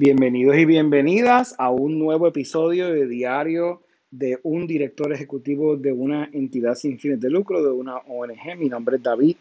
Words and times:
Bienvenidos 0.00 0.56
y 0.56 0.64
bienvenidas 0.64 1.56
a 1.58 1.70
un 1.70 1.98
nuevo 1.98 2.28
episodio 2.28 2.88
de 2.92 3.08
Diario 3.08 3.82
de 4.12 4.38
un 4.44 4.68
director 4.68 5.12
ejecutivo 5.12 5.76
de 5.76 5.92
una 5.92 6.30
entidad 6.32 6.76
sin 6.76 7.00
fines 7.00 7.20
de 7.20 7.28
lucro, 7.28 7.64
de 7.64 7.72
una 7.72 7.96
ONG. 7.96 8.56
Mi 8.56 8.68
nombre 8.68 8.98
es 8.98 9.02
David 9.02 9.34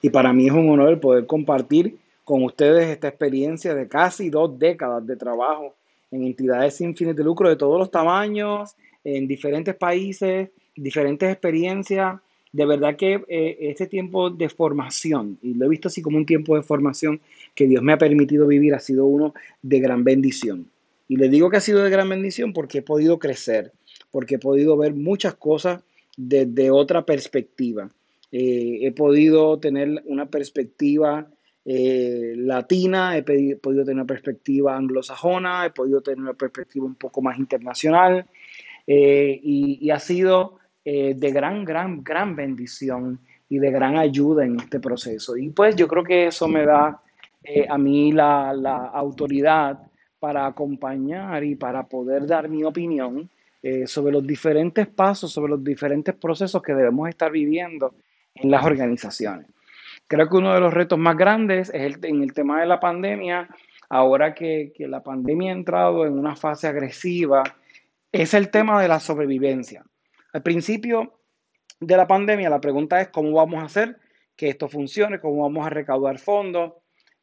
y 0.00 0.08
para 0.08 0.32
mí 0.32 0.46
es 0.46 0.54
un 0.54 0.70
honor 0.70 0.98
poder 1.00 1.26
compartir 1.26 1.98
con 2.24 2.44
ustedes 2.44 2.88
esta 2.88 3.08
experiencia 3.08 3.74
de 3.74 3.86
casi 3.88 4.30
dos 4.30 4.58
décadas 4.58 5.06
de 5.06 5.16
trabajo 5.16 5.74
en 6.10 6.24
entidades 6.24 6.76
sin 6.76 6.96
fines 6.96 7.14
de 7.14 7.24
lucro 7.24 7.50
de 7.50 7.56
todos 7.56 7.78
los 7.78 7.90
tamaños, 7.90 8.74
en 9.04 9.28
diferentes 9.28 9.74
países, 9.74 10.48
diferentes 10.76 11.30
experiencias 11.30 12.18
de 12.52 12.66
verdad 12.66 12.96
que 12.96 13.22
eh, 13.28 13.58
este 13.60 13.86
tiempo 13.86 14.30
de 14.30 14.48
formación, 14.48 15.38
y 15.42 15.54
lo 15.54 15.66
he 15.66 15.68
visto 15.68 15.88
así 15.88 16.02
como 16.02 16.16
un 16.16 16.26
tiempo 16.26 16.56
de 16.56 16.62
formación 16.62 17.20
que 17.54 17.66
Dios 17.66 17.82
me 17.82 17.92
ha 17.92 17.98
permitido 17.98 18.46
vivir, 18.46 18.74
ha 18.74 18.80
sido 18.80 19.06
uno 19.06 19.34
de 19.62 19.80
gran 19.80 20.04
bendición. 20.04 20.66
Y 21.08 21.16
le 21.16 21.28
digo 21.28 21.50
que 21.50 21.58
ha 21.58 21.60
sido 21.60 21.82
de 21.82 21.90
gran 21.90 22.08
bendición 22.08 22.52
porque 22.52 22.78
he 22.78 22.82
podido 22.82 23.18
crecer, 23.18 23.72
porque 24.10 24.36
he 24.36 24.38
podido 24.38 24.76
ver 24.76 24.94
muchas 24.94 25.34
cosas 25.34 25.82
desde 26.16 26.70
otra 26.70 27.04
perspectiva. 27.04 27.90
Eh, 28.30 28.80
he 28.82 28.92
podido 28.92 29.58
tener 29.58 30.02
una 30.06 30.26
perspectiva 30.26 31.26
eh, 31.64 32.34
latina, 32.36 33.16
he 33.16 33.22
podido 33.22 33.84
tener 33.84 33.94
una 33.94 34.06
perspectiva 34.06 34.76
anglosajona, 34.76 35.66
he 35.66 35.70
podido 35.70 36.00
tener 36.00 36.20
una 36.20 36.34
perspectiva 36.34 36.86
un 36.86 36.94
poco 36.94 37.22
más 37.22 37.38
internacional 37.38 38.26
y 38.90 39.90
ha 39.90 39.98
sido 39.98 40.58
eh, 40.90 41.12
de 41.14 41.32
gran, 41.32 41.66
gran, 41.66 42.02
gran 42.02 42.34
bendición 42.34 43.20
y 43.46 43.58
de 43.58 43.70
gran 43.70 43.98
ayuda 43.98 44.46
en 44.46 44.58
este 44.58 44.80
proceso. 44.80 45.36
Y 45.36 45.50
pues 45.50 45.76
yo 45.76 45.86
creo 45.86 46.02
que 46.02 46.28
eso 46.28 46.48
me 46.48 46.64
da 46.64 47.02
eh, 47.44 47.66
a 47.68 47.76
mí 47.76 48.10
la, 48.10 48.48
autoridad 48.94 49.80
para 50.18 50.46
acompañar 50.46 51.44
y 51.44 51.56
para 51.56 51.86
poder 51.86 52.26
dar 52.26 52.48
mi 52.48 52.64
opinión 52.64 53.28
eh, 53.62 53.86
sobre 53.86 54.12
los 54.12 54.26
diferentes 54.26 54.86
pasos, 54.86 55.30
sobre 55.30 55.50
los 55.50 55.62
diferentes 55.62 56.14
procesos 56.14 56.62
que 56.62 56.72
debemos 56.72 57.06
estar 57.10 57.30
viviendo 57.30 57.94
en 58.34 58.50
las 58.50 58.64
organizaciones. 58.64 59.46
Creo 60.06 60.26
que 60.26 60.36
uno 60.38 60.54
de 60.54 60.60
los 60.60 60.72
retos 60.72 60.98
más 60.98 61.18
grandes 61.18 61.68
es 61.68 61.82
el, 61.82 61.98
en 62.02 62.22
el 62.22 62.32
tema 62.32 62.60
de 62.60 62.66
la 62.66 62.80
pandemia, 62.80 63.46
ahora 63.90 64.32
que, 64.32 64.72
que 64.74 64.88
la 64.88 65.02
pandemia 65.02 65.52
ha 65.52 65.54
entrado 65.54 66.06
en 66.06 66.18
una 66.18 66.34
fase 66.34 66.66
agresiva, 66.66 67.42
es 68.10 68.32
el 68.32 68.50
tema 68.50 68.80
de 68.80 68.88
la 68.88 69.00
sobrevivencia. 69.00 69.84
Al 70.38 70.44
principio 70.44 71.18
de 71.80 71.96
la 71.96 72.06
pandemia, 72.06 72.48
la 72.48 72.60
pregunta 72.60 73.00
es 73.00 73.08
cómo 73.08 73.32
vamos 73.32 73.60
a 73.60 73.64
hacer 73.66 73.98
que 74.36 74.48
esto 74.48 74.68
funcione, 74.68 75.18
cómo 75.18 75.42
vamos 75.42 75.66
a 75.66 75.70
recaudar 75.70 76.20
fondos. 76.20 76.74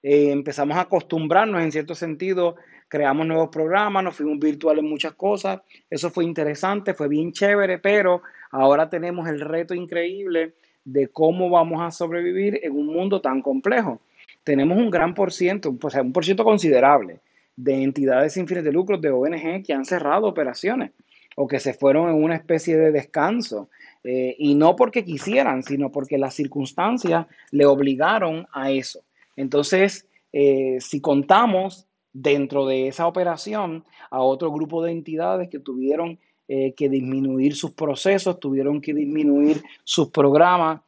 Eh, 0.04 0.32
empezamos 0.32 0.76
a 0.76 0.82
acostumbrarnos 0.82 1.64
en 1.64 1.72
cierto 1.72 1.96
sentido, 1.96 2.58
creamos 2.90 3.26
nuevos 3.26 3.48
programas, 3.48 4.04
nos 4.04 4.18
fuimos 4.18 4.38
virtuales 4.38 4.84
en 4.84 4.90
muchas 4.90 5.14
cosas. 5.14 5.62
Eso 5.90 6.10
fue 6.10 6.26
interesante, 6.26 6.94
fue 6.94 7.08
bien 7.08 7.32
chévere, 7.32 7.80
pero 7.80 8.22
ahora 8.52 8.90
tenemos 8.90 9.30
el 9.30 9.40
reto 9.40 9.74
increíble 9.74 10.56
de 10.84 11.08
cómo 11.08 11.50
vamos 11.50 11.82
a 11.82 11.92
sobrevivir 11.92 12.60
en 12.64 12.74
un 12.74 12.88
mundo 12.88 13.22
tan 13.22 13.42
complejo. 13.42 14.02
Tenemos 14.44 14.78
un 14.78 14.90
gran 14.90 15.14
por 15.14 15.32
ciento, 15.32 15.74
pues 15.78 15.96
un 15.96 16.12
por 16.12 16.26
ciento 16.26 16.44
considerable 16.44 17.22
de 17.56 17.82
entidades 17.82 18.34
sin 18.34 18.46
fines 18.46 18.66
de 18.66 18.74
lucro, 18.74 18.98
de 18.98 19.10
ONG, 19.10 19.64
que 19.64 19.72
han 19.72 19.86
cerrado 19.86 20.28
operaciones 20.28 20.92
o 21.36 21.47
que 21.47 21.59
se 21.59 21.73
fueron 21.73 22.09
en 22.09 22.23
una 22.23 22.36
especie 22.36 22.78
de 22.78 22.91
descanso. 22.91 23.69
Eh, 24.03 24.36
y 24.39 24.55
no 24.55 24.75
porque 24.75 25.03
quisieran, 25.03 25.64
sino 25.64 25.91
porque 25.91 26.17
las 26.17 26.33
circunstancias 26.33 27.28
le 27.52 27.66
obligaron 27.66 28.47
a 28.53 28.72
eso. 28.72 29.02
Entonces, 29.36 30.08
eh, 30.31 30.78
si 30.80 31.02
contamos 31.02 31.88
dentro 32.13 32.66
de 32.66 32.88
esa 32.88 33.08
operación 33.08 33.83
a 34.09 34.22
otro 34.22 34.52
grupo 34.52 34.83
de 34.83 34.91
entidades 34.91 35.50
que 35.50 35.59
tuvieron 35.59 36.19
eh, 36.47 36.73
que 36.73 36.88
disminuir 36.88 37.56
sus 37.56 37.72
procesos, 37.72 38.39
tuvieron 38.39 38.80
que 38.80 38.94
disminuir 38.94 39.63
sus 39.84 40.09
programas, 40.09 40.81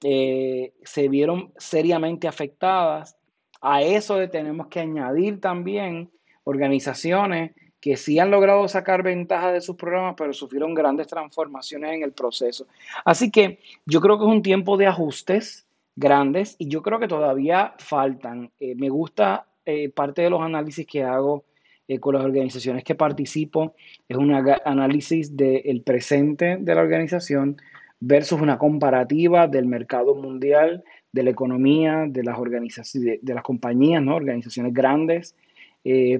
se 0.00 1.08
vieron 1.08 1.50
seriamente 1.56 2.28
afectadas. 2.28 3.16
A 3.62 3.80
eso 3.80 4.28
tenemos 4.28 4.66
que 4.66 4.80
añadir 4.80 5.40
también 5.40 6.10
organizaciones 6.42 7.52
que 7.84 7.98
sí 7.98 8.18
han 8.18 8.30
logrado 8.30 8.66
sacar 8.66 9.02
ventaja 9.02 9.52
de 9.52 9.60
sus 9.60 9.76
programas, 9.76 10.14
pero 10.16 10.32
sufrieron 10.32 10.72
grandes 10.72 11.06
transformaciones 11.06 11.92
en 11.92 12.02
el 12.02 12.12
proceso. 12.12 12.66
Así 13.04 13.30
que 13.30 13.58
yo 13.84 14.00
creo 14.00 14.16
que 14.16 14.24
es 14.24 14.30
un 14.30 14.40
tiempo 14.40 14.78
de 14.78 14.86
ajustes 14.86 15.66
grandes 15.94 16.56
y 16.58 16.68
yo 16.68 16.80
creo 16.80 16.98
que 16.98 17.08
todavía 17.08 17.74
faltan. 17.76 18.50
Eh, 18.58 18.74
me 18.74 18.88
gusta 18.88 19.48
eh, 19.66 19.90
parte 19.90 20.22
de 20.22 20.30
los 20.30 20.40
análisis 20.40 20.86
que 20.86 21.02
hago 21.02 21.44
eh, 21.86 21.98
con 21.98 22.14
las 22.14 22.24
organizaciones 22.24 22.84
que 22.84 22.94
participo, 22.94 23.74
es 24.08 24.16
un 24.16 24.32
análisis 24.32 25.36
del 25.36 25.82
presente 25.82 26.56
de 26.58 26.74
la 26.74 26.80
organización 26.80 27.58
versus 28.00 28.40
una 28.40 28.56
comparativa 28.56 29.46
del 29.46 29.66
mercado 29.66 30.14
mundial, 30.14 30.84
de 31.12 31.22
la 31.22 31.28
economía, 31.28 32.06
de 32.08 32.24
las 32.24 32.38
organizaciones, 32.38 33.18
de, 33.20 33.34
las 33.34 33.42
compañías, 33.42 34.02
¿no? 34.02 34.16
organizaciones 34.16 34.72
grandes, 34.72 35.36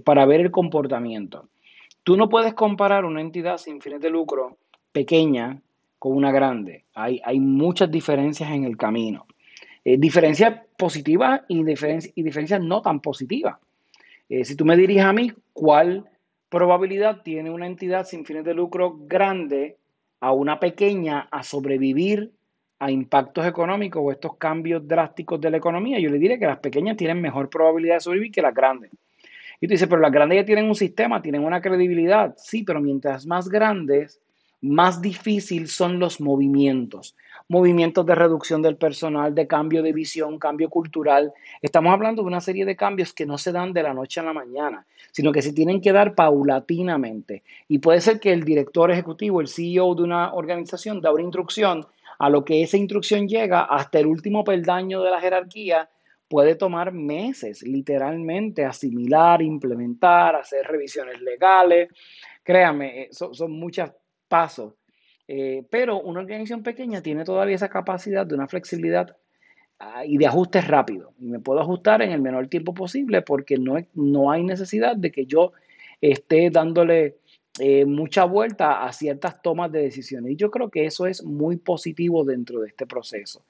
para 0.05 0.27
ver 0.27 0.43
el 0.43 0.51
comportamiento. 0.51 1.49
Tú 2.05 2.19
no 2.19 2.29
puedes 2.29 2.53
comparar 2.53 3.07
una 3.07 3.23
entidad 3.23 3.57
sin 3.57 3.81
fines 3.81 4.01
de 4.01 4.11
lucro 4.11 4.59
pequeña 4.93 5.63
con 5.99 6.15
una 6.15 6.31
grande. 6.31 6.85
Hay, 6.95 7.41
muchas 7.41 7.91
diferencias 7.91 8.51
en 8.51 8.65
el 8.65 8.77
camino. 8.77 9.27
Eh, 9.87 9.97
diferencias 9.97 10.61
positivas 10.77 11.41
y, 11.49 11.61
y 11.61 12.23
diferencias 12.23 12.61
no 12.61 12.83
tan 12.83 13.01
positivas. 13.01 13.57
Eh, 14.29 14.45
si 14.45 14.55
tú 14.55 14.67
me 14.67 14.77
diriges 14.77 15.05
a 15.05 15.15
mí, 15.15 15.33
¿cuál 15.55 16.05
probabilidad 16.51 17.23
tiene 17.23 17.51
una 17.51 17.67
entidad 17.67 18.05
sin 18.05 18.27
fines 18.27 18.45
de 18.45 18.53
lucro 18.53 18.99
grande 19.07 19.79
a 20.21 20.33
una 20.33 20.61
pequeña 20.61 21.21
a 21.31 21.43
sobrevivir 21.43 22.33
a 22.81 22.91
impactos 22.91 23.47
económicos 23.47 24.03
o 24.05 24.13
estos 24.13 24.37
cambios 24.37 24.87
drásticos 24.87 25.41
de 25.41 25.51
la 25.51 25.57
economía? 25.57 25.99
Yo 26.01 26.11
le 26.11 26.19
diré 26.19 26.39
que 26.39 26.47
las 26.47 26.59
pequeñas 26.59 26.99
tienen 26.99 27.23
mejor 27.23 27.49
probabilidad 27.49 27.95
de 27.95 28.01
sobrevivir 28.01 28.33
que 28.33 28.43
las 28.43 28.55
grandes. 28.55 28.91
Y 29.61 29.67
tú 29.67 29.73
dices, 29.73 29.89
pero 29.89 30.01
las 30.01 30.13
grandes 30.13 30.37
ya 30.37 30.45
tienen 30.45 30.67
un 30.67 30.75
sistema, 30.75 31.23
tienen 31.23 31.45
una 31.45 31.61
credibilidad. 31.61 32.35
Sí, 32.37 32.63
pero 32.63 32.81
mientras 32.81 33.27
más 33.27 33.49
grandes, 33.49 34.21
más 34.65 35.03
difícil 35.03 35.69
son 35.69 35.99
los 35.99 36.21
movimientos. 36.21 37.15
Movimientos 37.49 38.07
de 38.07 38.15
reducción 38.15 38.63
del 38.63 38.77
personal, 38.77 39.35
de 39.35 39.47
cambio 39.47 39.83
de 39.83 39.93
visión, 39.93 40.39
cambio 40.39 40.71
cultural. 40.71 41.35
Estamos 41.61 41.93
hablando 41.93 42.23
de 42.23 42.29
una 42.29 42.41
serie 42.41 42.65
de 42.65 42.75
cambios 42.75 43.13
que 43.13 43.27
no 43.27 43.37
se 43.37 43.53
dan 43.53 43.75
de 43.75 43.83
la 43.83 43.93
noche 43.93 44.21
a 44.21 44.23
la 44.23 44.33
mañana, 44.33 44.87
sino 45.13 45.33
que 45.33 45.43
se 45.43 45.53
tienen 45.53 45.83
que 45.83 45.93
dar 45.93 46.15
paulatinamente. 46.15 47.43
Y 47.69 47.79
puede 47.81 48.01
ser 48.01 48.19
que 48.19 48.33
el 48.33 48.45
director 48.45 48.91
ejecutivo, 48.91 49.43
el 49.43 49.49
CEO 49.49 49.95
de 49.95 50.03
una 50.03 50.33
organización, 50.33 51.03
da 51.03 51.13
una 51.13 51.23
instrucción, 51.23 51.87
a 52.19 52.31
lo 52.31 52.45
que 52.45 52.63
esa 52.63 52.79
instrucción 52.79 53.29
llega 53.29 53.65
hasta 53.65 53.99
el 53.99 54.07
último 54.07 54.45
peldaño 54.45 55.03
de 55.03 55.11
la 55.11 55.21
jerarquía 55.21 55.91
puede 56.35 56.57
tomar 56.57 56.93
meses, 56.93 57.63
literalmente, 57.63 58.65
asimilar, 58.65 59.41
implementar, 59.41 60.35
hacer 60.35 60.67
revisiones 60.67 61.23
legales. 61.23 61.91
Créame, 62.43 63.03
eh, 63.03 63.09
son, 63.13 63.53
muchos 63.53 63.93
pasos. 64.27 64.75
Eh, 65.29 65.65
pero 65.71 66.01
una 66.01 66.19
organización 66.19 66.65
pequeña 66.65 67.03
tiene 67.03 67.23
todavía 67.23 67.55
esa 67.55 67.69
capacidad 67.69 68.27
de 68.27 68.35
una 68.35 68.49
flexibilidad 68.49 69.17
ah, 69.79 70.05
y 70.05 70.19
de 70.19 70.27
ajustes 70.27 70.67
rápidos. 70.67 71.15
Y 71.21 71.27
me 71.27 71.39
puedo 71.39 71.61
ajustar 71.61 72.03
en 72.03 72.11
el 72.11 72.21
menor 72.21 72.49
tiempo 72.49 72.75
posible 72.75 73.23
porque 73.23 73.57
no, 73.57 73.77
no 73.95 74.33
hay 74.33 74.43
necesidad 74.43 74.97
de 74.97 75.13
que 75.13 75.27
yo 75.27 75.53
esté 76.01 76.51
dándole 76.51 77.19
eh, 77.61 77.85
mucha 77.85 78.25
vuelta 78.25 78.85
a 78.85 78.93
ciertas 78.93 79.41
tomas 79.41 79.71
de 79.71 79.83
decisiones. 79.83 80.33
Y 80.33 80.37
yo 80.37 80.51
creo 80.51 80.69
que 80.69 80.85
eso 80.85 81.07
es 81.07 81.23
muy 81.23 81.59
positivo 81.59 82.25
dentro 82.25 82.59
de 82.59 82.67
este 82.67 82.87
proceso. 82.87 83.45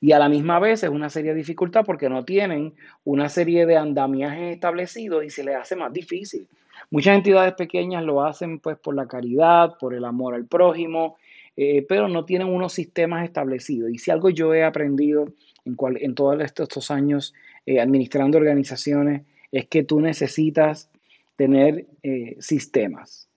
Y 0.00 0.12
a 0.12 0.18
la 0.18 0.28
misma 0.28 0.58
vez 0.58 0.82
es 0.84 0.90
una 0.90 1.10
serie 1.10 1.32
de 1.32 1.38
dificultad 1.38 1.84
porque 1.84 2.08
no 2.08 2.24
tienen 2.24 2.74
una 3.04 3.28
serie 3.28 3.66
de 3.66 3.76
andamiajes 3.76 4.54
establecidos 4.54 5.24
y 5.24 5.30
se 5.30 5.44
les 5.44 5.56
hace 5.56 5.76
más 5.76 5.92
difícil. 5.92 6.46
Muchas 6.90 7.16
entidades 7.16 7.54
pequeñas 7.54 8.04
lo 8.04 8.24
hacen 8.24 8.60
pues 8.60 8.78
por 8.78 8.94
la 8.94 9.06
caridad, 9.06 9.76
por 9.78 9.94
el 9.94 10.04
amor 10.04 10.34
al 10.34 10.46
prójimo, 10.46 11.16
eh, 11.56 11.84
pero 11.88 12.08
no 12.08 12.24
tienen 12.24 12.48
unos 12.48 12.72
sistemas 12.72 13.24
establecidos. 13.24 13.90
Y 13.90 13.98
si 13.98 14.10
algo 14.10 14.30
yo 14.30 14.54
he 14.54 14.62
aprendido 14.62 15.26
en, 15.64 15.76
en 16.00 16.14
todos 16.14 16.40
estos, 16.40 16.90
años 16.90 17.34
eh, 17.66 17.80
administrando 17.80 18.38
organizaciones 18.38 19.22
es 19.50 19.66
que 19.66 19.82
tú 19.82 20.00
necesitas 20.00 20.90
tener 21.36 21.86
sistemas 22.40 23.28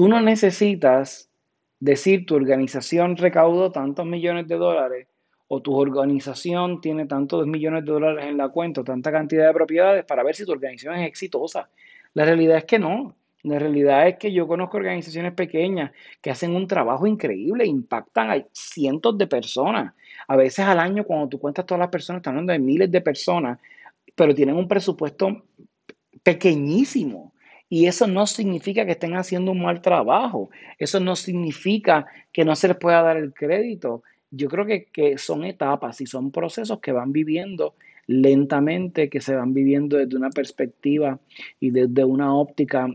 Tú 0.00 0.08
no 0.08 0.22
necesitas 0.22 1.30
decir 1.78 2.24
tu 2.24 2.34
organización 2.34 3.18
recaudó 3.18 3.70
tantos 3.70 4.06
millones 4.06 4.48
de 4.48 4.56
dólares 4.56 5.08
o 5.52 5.60
tu 5.60 5.74
organización 5.76 6.80
tiene 6.80 7.06
tantos 7.06 7.44
millones 7.44 7.84
de 7.84 7.90
dólares 7.90 8.24
en 8.28 8.36
la 8.36 8.50
cuenta 8.50 8.84
tanta 8.84 9.10
cantidad 9.10 9.48
de 9.48 9.52
propiedades 9.52 10.04
para 10.04 10.22
ver 10.22 10.36
si 10.36 10.46
tu 10.46 10.52
organización 10.52 10.94
es 10.94 11.08
exitosa. 11.08 11.68
La 12.14 12.24
realidad 12.24 12.58
es 12.58 12.64
que 12.66 12.78
no. 12.78 13.16
La 13.42 13.58
realidad 13.58 14.06
es 14.06 14.16
que 14.16 14.32
yo 14.32 14.46
conozco 14.46 14.76
organizaciones 14.76 15.32
pequeñas 15.32 15.90
que 16.22 16.30
hacen 16.30 16.54
un 16.54 16.68
trabajo 16.68 17.04
increíble, 17.04 17.66
impactan 17.66 18.30
a 18.30 18.46
cientos 18.52 19.18
de 19.18 19.26
personas. 19.26 19.92
A 20.28 20.36
veces 20.36 20.66
al 20.66 20.78
año, 20.78 21.02
cuando 21.02 21.28
tú 21.28 21.40
cuentas 21.40 21.66
todas 21.66 21.80
las 21.80 21.88
personas, 21.88 22.20
están 22.20 22.34
hablando 22.34 22.52
de 22.52 22.60
miles 22.60 22.88
de 22.92 23.00
personas, 23.00 23.58
pero 24.14 24.32
tienen 24.32 24.54
un 24.54 24.68
presupuesto 24.68 25.46
pequeñísimo. 26.22 27.32
Y 27.68 27.86
eso 27.86 28.06
no 28.06 28.28
significa 28.28 28.86
que 28.86 28.92
estén 28.92 29.16
haciendo 29.16 29.50
un 29.50 29.62
mal 29.62 29.82
trabajo. 29.82 30.50
Eso 30.78 31.00
no 31.00 31.16
significa 31.16 32.06
que 32.32 32.44
no 32.44 32.54
se 32.54 32.68
les 32.68 32.76
pueda 32.76 33.02
dar 33.02 33.16
el 33.16 33.34
crédito. 33.34 34.04
Yo 34.30 34.48
creo 34.48 34.66
que, 34.66 34.84
que 34.86 35.18
son 35.18 35.44
etapas 35.44 36.00
y 36.00 36.06
son 36.06 36.30
procesos 36.30 36.80
que 36.80 36.92
van 36.92 37.12
viviendo 37.12 37.74
lentamente, 38.06 39.08
que 39.08 39.20
se 39.20 39.34
van 39.34 39.54
viviendo 39.54 39.96
desde 39.96 40.16
una 40.16 40.30
perspectiva 40.30 41.18
y 41.60 41.70
desde 41.70 42.04
una 42.04 42.34
óptica 42.34 42.88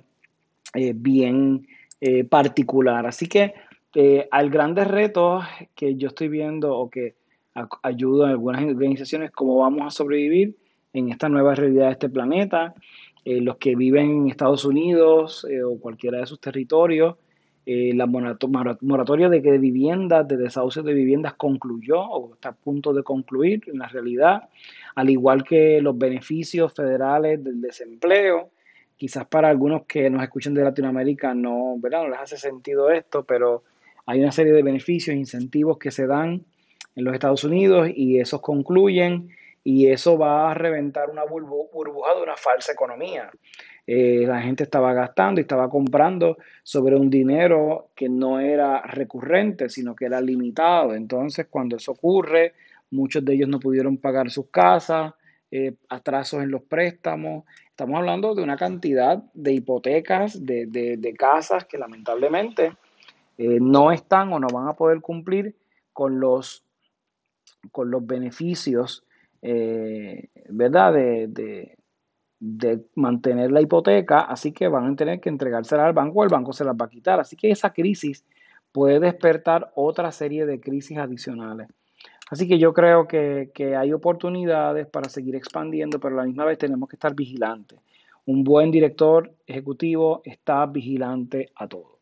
eh, 0.74 0.94
bien 0.96 1.68
eh, 2.02 2.24
particular. 2.24 3.06
Así 3.06 3.28
que 3.28 3.54
eh, 3.94 4.28
al 4.30 4.50
grandes 4.50 4.88
retos 4.90 5.46
que 5.74 5.96
yo 5.96 6.10
estoy 6.10 6.28
viendo 6.28 6.78
o 6.78 6.90
que 6.90 7.16
ayudo 7.82 8.26
a 8.26 8.30
algunas 8.30 8.62
organizaciones, 8.64 9.32
cómo 9.32 9.60
vamos 9.60 9.88
a 9.88 9.90
sobrevivir 9.90 10.58
en 10.92 11.10
esta 11.10 11.30
nueva 11.30 11.56
realidad 11.56 11.86
de 11.86 11.92
este 11.94 12.10
planeta, 12.10 12.74
eh, 13.24 13.40
los 13.40 13.56
que 13.58 13.76
viven 13.76 14.10
en 14.10 14.28
Estados 14.28 14.66
Unidos 14.66 15.48
eh, 15.50 15.64
o 15.64 15.80
cualquiera 15.80 16.20
de 16.20 16.26
sus 16.26 16.40
territorios, 16.40 17.16
eh, 17.66 17.94
la 17.96 18.06
moratoria 18.06 19.28
de 19.28 19.40
viviendas, 19.58 20.28
de 20.28 20.38
desahucios 20.38 20.86
de 20.86 20.94
viviendas 20.94 21.34
concluyó 21.34 22.00
o 22.00 22.36
está 22.36 22.50
a 22.50 22.56
punto 22.56 22.94
de 22.94 23.02
concluir 23.02 23.64
en 23.68 23.80
la 23.80 23.88
realidad, 23.88 24.50
al 24.94 25.10
igual 25.10 25.44
que 25.44 25.82
los 25.82 25.98
beneficios 25.98 26.74
federales 26.74 27.44
del 27.44 27.60
desempleo. 27.62 28.52
Quizás 28.98 29.26
para 29.26 29.50
algunos 29.50 29.86
que 29.86 30.10
nos 30.10 30.22
escuchan 30.24 30.54
de 30.54 30.64
Latinoamérica 30.64 31.34
no, 31.34 31.76
¿verdad? 31.80 32.04
no 32.04 32.10
les 32.10 32.20
hace 32.20 32.38
sentido 32.38 32.92
esto, 32.92 33.24
pero 33.24 33.64
hay 34.06 34.22
una 34.22 34.32
serie 34.32 34.54
de 34.54 34.62
beneficios, 34.62 35.16
incentivos 35.16 35.78
que 35.80 35.92
se 35.92 36.06
dan 36.06 36.46
en 36.96 37.04
los 37.04 37.14
Estados 37.14 37.44
Unidos 37.44 37.90
y 37.94 38.20
esos 38.20 38.42
concluyen 38.42 39.30
y 39.64 39.88
eso 39.88 40.18
va 40.18 40.52
a 40.52 40.54
reventar 40.54 41.10
una 41.10 41.24
burbuja 41.26 42.14
de 42.16 42.22
una 42.22 42.38
falsa 42.38 42.72
economía. 42.72 43.32
Eh, 43.88 44.24
la 44.26 44.42
gente 44.42 44.64
estaba 44.64 44.94
gastando 44.94 45.40
y 45.40 45.44
estaba 45.44 45.70
comprando 45.70 46.38
sobre 46.64 46.96
un 46.96 47.10
dinero 47.10 47.90
que 47.96 48.10
no 48.10 48.40
era 48.40 48.82
recurrente, 48.82 49.70
sino 49.70 49.96
que 49.96 50.06
era 50.06 50.20
limitado. 50.22 50.96
Entonces, 50.96 51.48
cuando 51.50 51.76
eso 51.76 51.92
ocurre, 51.92 52.54
muchos 52.90 53.24
de 53.24 53.34
ellos 53.34 53.50
no 53.50 53.60
pudieron 53.60 53.98
pagar 53.98 54.32
sus 54.32 54.48
casas, 54.50 55.14
eh, 55.52 55.76
atrasos 55.90 56.42
en 56.42 56.50
los 56.50 56.64
préstamos. 56.64 57.44
Estamos 57.70 57.98
hablando 57.98 58.34
de 58.34 58.42
una 58.42 58.58
cantidad 58.58 59.24
de 59.34 59.54
hipotecas, 59.54 60.44
de, 60.44 60.66
de, 60.66 60.98
de 60.98 61.14
casas 61.14 61.66
que 61.66 61.78
lamentablemente 61.78 62.74
eh, 63.38 63.60
no 63.62 63.92
están 63.92 64.34
o 64.34 64.40
no 64.40 64.48
van 64.48 64.68
a 64.68 64.74
poder 64.74 65.02
cumplir 65.02 65.56
con 65.94 66.20
los, 66.20 66.64
con 67.72 67.92
los 67.92 68.06
beneficios 68.06 69.04
¿verdad? 70.50 70.94
De, 70.94 71.75
de, 72.46 72.86
mantener 72.96 73.52
la 73.52 73.62
hipoteca, 73.62 74.22
así 74.22 74.52
que 74.52 74.68
van 74.68 74.94
a 74.94 74.96
tener 74.96 75.20
que 75.20 75.30
entregársela 75.30 75.86
al 75.86 75.94
banco 75.94 76.20
o 76.20 76.24
el 76.24 76.30
banco 76.30 76.54
se 76.54 76.64
las 76.64 76.76
va 76.76 76.86
a 76.86 76.90
quitar. 76.90 77.20
Así 77.20 77.36
que 77.36 77.52
esa 77.52 77.74
crisis 77.74 78.24
puede 78.72 79.00
despertar 79.00 79.72
otra 79.76 80.12
serie 80.12 80.46
de 80.46 80.60
crisis 80.60 80.98
adicionales. 80.98 81.68
Así 82.30 82.48
que 82.48 82.58
yo 82.58 82.74
creo 82.74 83.08
que, 83.08 83.52
que 83.54 83.76
hay 83.76 83.94
oportunidades 83.94 84.88
para 84.88 85.10
seguir 85.10 85.36
expandiendo, 85.36 86.00
pero 86.00 86.16
a 86.16 86.22
la 86.22 86.28
misma 86.28 86.46
vez 86.46 86.58
tenemos 86.58 86.90
que 86.90 86.96
estar 86.96 87.14
vigilantes. 87.16 87.80
Un 88.26 88.44
buen 88.44 88.72
director 88.72 89.32
ejecutivo 89.46 90.22
está 90.26 90.66
vigilante 90.66 91.52
a 91.56 91.68
todo 91.68 91.95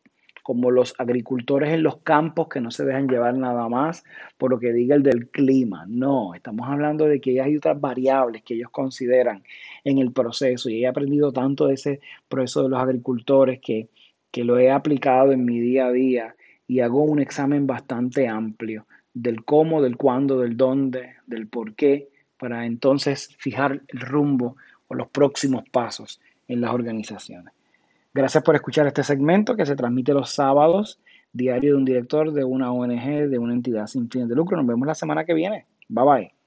como 0.44 0.70
los 0.70 0.94
agricultores 0.98 1.72
en 1.72 1.82
los 1.82 1.96
campos 2.02 2.48
que 2.48 2.60
no 2.60 2.70
se 2.70 2.84
dejan 2.84 3.08
llevar 3.08 3.34
nada 3.34 3.66
más 3.70 4.04
por 4.36 4.50
lo 4.50 4.60
que 4.60 4.74
diga 4.74 4.94
el 4.94 5.02
del 5.02 5.30
clima. 5.30 5.86
No, 5.88 6.34
estamos 6.34 6.68
hablando 6.68 7.06
de 7.06 7.18
que 7.18 7.40
hay 7.40 7.56
otras 7.56 7.80
variables 7.80 8.42
que 8.42 8.52
ellos 8.52 8.68
consideran 8.70 9.42
en 9.84 9.96
el 9.96 10.12
proceso 10.12 10.68
y 10.68 10.84
he 10.84 10.86
aprendido 10.86 11.32
tanto 11.32 11.66
de 11.66 11.74
ese 11.74 12.00
proceso 12.28 12.62
de 12.62 12.68
los 12.68 12.78
agricultores 12.78 13.58
que, 13.58 13.88
que 14.30 14.44
lo 14.44 14.58
he 14.58 14.70
aplicado 14.70 15.32
en 15.32 15.46
mi 15.46 15.60
día 15.60 15.86
a 15.86 15.92
día 15.92 16.36
y 16.68 16.80
hago 16.80 17.02
un 17.02 17.20
examen 17.20 17.66
bastante 17.66 18.28
amplio 18.28 18.86
del 19.14 19.46
cómo, 19.46 19.80
del 19.80 19.96
cuándo, 19.96 20.38
del 20.38 20.58
dónde, 20.58 21.14
del 21.26 21.46
por 21.46 21.74
qué, 21.74 22.10
para 22.36 22.66
entonces 22.66 23.34
fijar 23.38 23.80
el 23.88 24.00
rumbo 24.00 24.56
o 24.88 24.94
los 24.94 25.08
próximos 25.08 25.64
pasos 25.70 26.20
en 26.48 26.60
las 26.60 26.74
organizaciones. 26.74 27.54
Gracias 28.14 28.44
por 28.44 28.54
escuchar 28.54 28.86
este 28.86 29.02
segmento 29.02 29.56
que 29.56 29.66
se 29.66 29.74
transmite 29.74 30.14
los 30.14 30.30
sábados, 30.30 31.00
diario 31.32 31.72
de 31.72 31.78
un 31.78 31.84
director 31.84 32.32
de 32.32 32.44
una 32.44 32.70
ONG, 32.72 33.28
de 33.28 33.38
una 33.38 33.54
entidad 33.54 33.88
sin 33.88 34.08
fines 34.08 34.28
de 34.28 34.36
lucro. 34.36 34.56
Nos 34.56 34.66
vemos 34.66 34.86
la 34.86 34.94
semana 34.94 35.24
que 35.24 35.34
viene. 35.34 35.66
Bye 35.88 36.04
bye. 36.04 36.43